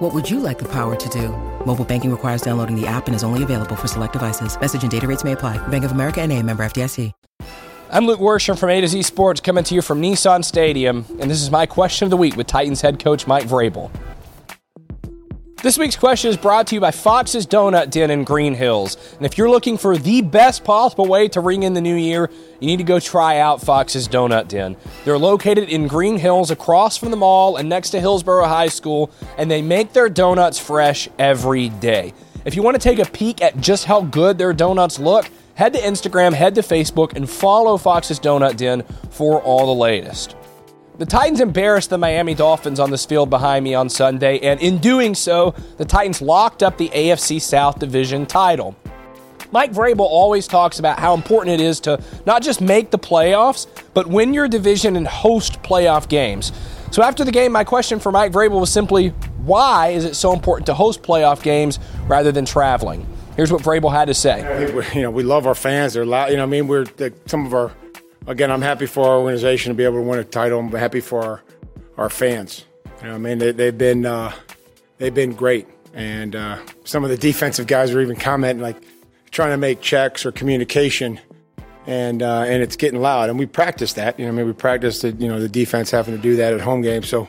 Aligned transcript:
What 0.00 0.14
would 0.14 0.30
you 0.30 0.40
like 0.40 0.58
the 0.58 0.68
power 0.68 0.96
to 0.96 1.08
do? 1.10 1.28
Mobile 1.66 1.84
banking 1.84 2.10
requires 2.10 2.40
downloading 2.40 2.74
the 2.74 2.86
app 2.86 3.06
and 3.06 3.14
is 3.14 3.22
only 3.22 3.42
available 3.42 3.76
for 3.76 3.86
select 3.86 4.14
devices. 4.14 4.58
Message 4.58 4.80
and 4.80 4.90
data 4.90 5.06
rates 5.06 5.24
may 5.24 5.32
apply. 5.32 5.58
Bank 5.68 5.84
of 5.84 5.92
America 5.92 6.22
and 6.22 6.32
a 6.32 6.42
member 6.42 6.64
FDIC. 6.64 7.12
I'm 7.90 8.06
Luke 8.06 8.20
Worsham 8.20 8.56
from 8.56 8.70
A 8.70 8.80
to 8.80 8.88
Z 8.88 9.02
Sports 9.02 9.40
coming 9.42 9.64
to 9.64 9.74
you 9.74 9.82
from 9.82 10.00
Nissan 10.00 10.42
Stadium, 10.42 11.04
and 11.20 11.30
this 11.30 11.42
is 11.42 11.50
my 11.50 11.66
question 11.66 12.06
of 12.06 12.10
the 12.10 12.16
week 12.16 12.36
with 12.36 12.46
Titans 12.46 12.80
head 12.80 12.98
coach 12.98 13.26
Mike 13.26 13.44
Vrabel. 13.44 13.90
This 15.62 15.76
week's 15.76 15.94
question 15.94 16.30
is 16.30 16.38
brought 16.38 16.68
to 16.68 16.74
you 16.74 16.80
by 16.80 16.90
Fox's 16.90 17.46
Donut 17.46 17.90
Den 17.90 18.10
in 18.10 18.24
Green 18.24 18.54
Hills. 18.54 18.96
And 19.18 19.26
if 19.26 19.36
you're 19.36 19.50
looking 19.50 19.76
for 19.76 19.98
the 19.98 20.22
best 20.22 20.64
possible 20.64 21.04
way 21.04 21.28
to 21.28 21.40
ring 21.42 21.64
in 21.64 21.74
the 21.74 21.82
new 21.82 21.96
year, 21.96 22.30
you 22.60 22.66
need 22.66 22.78
to 22.78 22.82
go 22.82 22.98
try 22.98 23.40
out 23.40 23.60
Fox's 23.60 24.08
Donut 24.08 24.48
Den. 24.48 24.74
They're 25.04 25.18
located 25.18 25.68
in 25.68 25.86
Green 25.86 26.16
Hills 26.16 26.50
across 26.50 26.96
from 26.96 27.10
the 27.10 27.18
mall 27.18 27.58
and 27.58 27.68
next 27.68 27.90
to 27.90 28.00
Hillsboro 28.00 28.46
High 28.46 28.68
School, 28.68 29.10
and 29.36 29.50
they 29.50 29.60
make 29.60 29.92
their 29.92 30.08
donuts 30.08 30.58
fresh 30.58 31.10
every 31.18 31.68
day. 31.68 32.14
If 32.46 32.56
you 32.56 32.62
want 32.62 32.80
to 32.80 32.82
take 32.82 32.98
a 32.98 33.10
peek 33.10 33.42
at 33.42 33.60
just 33.60 33.84
how 33.84 34.00
good 34.00 34.38
their 34.38 34.54
donuts 34.54 34.98
look, 34.98 35.28
head 35.56 35.74
to 35.74 35.78
Instagram, 35.78 36.32
head 36.32 36.54
to 36.54 36.62
Facebook, 36.62 37.14
and 37.14 37.28
follow 37.28 37.76
Fox's 37.76 38.18
Donut 38.18 38.56
Den 38.56 38.82
for 39.10 39.42
all 39.42 39.66
the 39.66 39.78
latest. 39.78 40.36
The 41.00 41.06
Titans 41.06 41.40
embarrassed 41.40 41.88
the 41.88 41.96
Miami 41.96 42.34
Dolphins 42.34 42.78
on 42.78 42.90
this 42.90 43.06
field 43.06 43.30
behind 43.30 43.64
me 43.64 43.72
on 43.72 43.88
Sunday, 43.88 44.38
and 44.40 44.60
in 44.60 44.76
doing 44.76 45.14
so, 45.14 45.54
the 45.78 45.84
Titans 45.86 46.20
locked 46.20 46.62
up 46.62 46.76
the 46.76 46.90
AFC 46.90 47.40
South 47.40 47.78
Division 47.78 48.26
title. 48.26 48.76
Mike 49.50 49.72
Vrabel 49.72 50.00
always 50.00 50.46
talks 50.46 50.78
about 50.78 50.98
how 50.98 51.14
important 51.14 51.58
it 51.58 51.64
is 51.64 51.80
to 51.80 52.04
not 52.26 52.42
just 52.42 52.60
make 52.60 52.90
the 52.90 52.98
playoffs, 52.98 53.66
but 53.94 54.08
win 54.08 54.34
your 54.34 54.46
division 54.46 54.94
and 54.94 55.08
host 55.08 55.62
playoff 55.62 56.06
games. 56.06 56.52
So 56.90 57.02
after 57.02 57.24
the 57.24 57.32
game, 57.32 57.50
my 57.50 57.64
question 57.64 57.98
for 57.98 58.12
Mike 58.12 58.32
Vrabel 58.32 58.60
was 58.60 58.70
simply, 58.70 59.08
why 59.38 59.88
is 59.88 60.04
it 60.04 60.16
so 60.16 60.34
important 60.34 60.66
to 60.66 60.74
host 60.74 61.02
playoff 61.02 61.42
games 61.42 61.78
rather 62.08 62.30
than 62.30 62.44
traveling? 62.44 63.06
Here's 63.36 63.50
what 63.50 63.62
Vrabel 63.62 63.90
had 63.90 64.08
to 64.08 64.14
say. 64.14 64.42
I 64.42 64.66
think 64.66 64.94
you 64.94 65.00
know 65.00 65.10
we 65.10 65.22
love 65.22 65.46
our 65.46 65.54
fans. 65.54 65.94
They're 65.94 66.04
loud. 66.04 66.30
You 66.30 66.36
know, 66.36 66.42
I 66.42 66.46
mean, 66.46 66.68
we're 66.68 66.84
some 67.24 67.46
of 67.46 67.54
our 67.54 67.72
again, 68.26 68.50
I'm 68.50 68.62
happy 68.62 68.86
for 68.86 69.06
our 69.06 69.18
organization 69.18 69.70
to 69.70 69.74
be 69.74 69.84
able 69.84 69.96
to 69.96 70.02
win 70.02 70.18
a 70.18 70.24
title. 70.24 70.60
I'm 70.60 70.70
happy 70.70 71.00
for 71.00 71.22
our, 71.22 71.42
our 71.96 72.10
fans. 72.10 72.64
You 73.02 73.08
know, 73.08 73.14
I 73.14 73.18
mean, 73.18 73.38
they, 73.38 73.66
have 73.66 73.78
been 73.78 74.04
uh, 74.04 74.32
they've 74.98 75.14
been 75.14 75.32
great, 75.32 75.66
and 75.94 76.36
uh, 76.36 76.58
some 76.84 77.04
of 77.04 77.10
the 77.10 77.16
defensive 77.16 77.66
guys 77.66 77.92
are 77.92 78.00
even 78.00 78.16
commenting 78.16 78.62
like 78.62 78.76
trying 79.30 79.50
to 79.50 79.56
make 79.56 79.80
checks 79.80 80.26
or 80.26 80.32
communication, 80.32 81.18
and 81.86 82.22
uh, 82.22 82.42
and 82.42 82.62
it's 82.62 82.76
getting 82.76 83.00
loud. 83.00 83.30
And 83.30 83.38
we 83.38 83.46
practice 83.46 83.94
that. 83.94 84.18
You 84.18 84.26
know, 84.26 84.32
I 84.32 84.34
mean, 84.34 84.46
we 84.46 84.52
practice 84.52 85.00
the 85.00 85.12
you 85.12 85.28
know 85.28 85.40
the 85.40 85.48
defense 85.48 85.90
having 85.90 86.14
to 86.14 86.20
do 86.20 86.36
that 86.36 86.52
at 86.52 86.60
home 86.60 86.82
games. 86.82 87.08
So, 87.08 87.22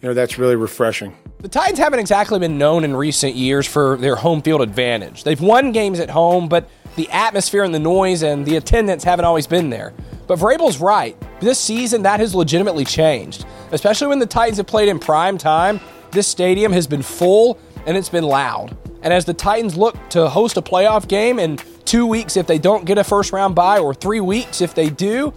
you 0.00 0.08
know, 0.08 0.14
that's 0.14 0.38
really 0.38 0.56
refreshing. 0.56 1.16
The 1.40 1.48
Titans 1.48 1.78
haven't 1.78 2.00
exactly 2.00 2.38
been 2.38 2.58
known 2.58 2.84
in 2.84 2.96
recent 2.96 3.34
years 3.34 3.66
for 3.66 3.96
their 3.96 4.16
home 4.16 4.42
field 4.42 4.60
advantage. 4.60 5.22
They've 5.22 5.40
won 5.40 5.70
games 5.70 6.00
at 6.00 6.10
home, 6.10 6.48
but 6.48 6.68
the 6.96 7.08
atmosphere 7.10 7.62
and 7.62 7.72
the 7.72 7.78
noise 7.78 8.22
and 8.22 8.44
the 8.44 8.56
attendance 8.56 9.04
haven't 9.04 9.24
always 9.24 9.46
been 9.46 9.70
there. 9.70 9.94
But 10.28 10.38
Vrabel's 10.38 10.78
right. 10.78 11.16
This 11.40 11.58
season, 11.58 12.02
that 12.02 12.20
has 12.20 12.34
legitimately 12.34 12.84
changed. 12.84 13.44
Especially 13.72 14.06
when 14.06 14.20
the 14.20 14.26
Titans 14.26 14.58
have 14.58 14.66
played 14.66 14.88
in 14.88 14.98
prime 15.00 15.38
time, 15.38 15.80
this 16.12 16.28
stadium 16.28 16.70
has 16.72 16.86
been 16.86 17.02
full 17.02 17.58
and 17.86 17.96
it's 17.96 18.08
been 18.08 18.24
loud. 18.24 18.76
And 19.02 19.12
as 19.12 19.24
the 19.24 19.34
Titans 19.34 19.76
look 19.76 19.96
to 20.10 20.28
host 20.28 20.56
a 20.56 20.62
playoff 20.62 21.08
game 21.08 21.38
in 21.38 21.58
two 21.84 22.06
weeks 22.06 22.36
if 22.36 22.46
they 22.46 22.58
don't 22.58 22.84
get 22.84 22.98
a 22.98 23.04
first 23.04 23.32
round 23.32 23.54
bye, 23.54 23.78
or 23.78 23.94
three 23.94 24.20
weeks 24.20 24.60
if 24.60 24.74
they 24.74 24.90
do, 24.90 25.32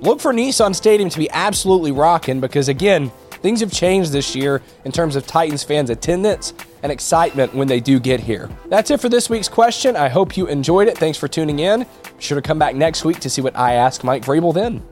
look 0.00 0.20
for 0.20 0.32
Nissan 0.32 0.74
Stadium 0.74 1.10
to 1.10 1.18
be 1.18 1.28
absolutely 1.30 1.90
rocking 1.90 2.40
because, 2.40 2.68
again, 2.68 3.10
things 3.42 3.60
have 3.60 3.72
changed 3.72 4.12
this 4.12 4.34
year 4.34 4.62
in 4.84 4.92
terms 4.92 5.16
of 5.16 5.26
Titans 5.26 5.64
fans' 5.64 5.90
attendance 5.90 6.54
and 6.82 6.92
excitement 6.92 7.54
when 7.54 7.68
they 7.68 7.80
do 7.80 7.98
get 7.98 8.20
here. 8.20 8.48
That's 8.66 8.90
it 8.90 9.00
for 9.00 9.08
this 9.08 9.28
week's 9.28 9.48
question. 9.48 9.96
I 9.96 10.08
hope 10.08 10.36
you 10.36 10.46
enjoyed 10.46 10.88
it. 10.88 10.96
Thanks 10.96 11.18
for 11.18 11.28
tuning 11.28 11.58
in. 11.58 11.80
Be 11.80 11.86
sure 12.18 12.40
to 12.40 12.46
come 12.46 12.58
back 12.58 12.74
next 12.74 13.04
week 13.04 13.20
to 13.20 13.30
see 13.30 13.42
what 13.42 13.56
I 13.56 13.74
ask 13.74 14.04
Mike 14.04 14.24
Vrabel 14.24 14.54
then. 14.54 14.82